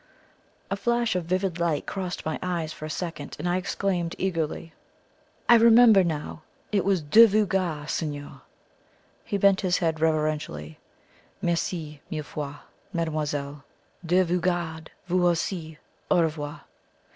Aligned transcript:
A 0.71 0.75
flash 0.75 1.15
of 1.15 1.25
vivid 1.25 1.59
light 1.59 1.85
crossed 1.85 2.25
my 2.25 2.39
eyes 2.41 2.73
for 2.73 2.85
a 2.85 2.89
second, 2.89 3.35
and 3.37 3.47
I 3.47 3.57
exclaimed 3.57 4.15
eagerly: 4.17 4.73
"I 5.47 5.53
remember 5.57 6.03
now! 6.03 6.41
It 6.71 6.83
was 6.83 7.03
'Dieu 7.03 7.27
vous 7.27 7.45
garde' 7.45 7.87
signor!" 7.87 8.41
He 9.23 9.37
bent 9.37 9.61
his 9.61 9.77
head 9.77 9.99
reverentially. 10.01 10.79
"Merci 11.39 12.01
mille 12.09 12.23
fois, 12.23 12.61
mademoiselle! 12.91 13.63
Dieu 14.03 14.23
vous 14.23 14.39
garde 14.41 14.89
vous 15.07 15.21
aussi. 15.27 15.77
Au 16.09 16.17
revoir." 16.23 16.63